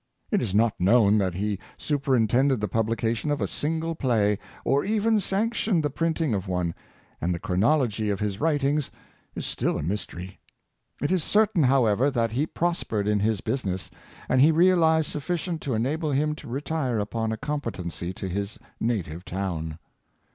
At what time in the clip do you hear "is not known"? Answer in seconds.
0.41-1.19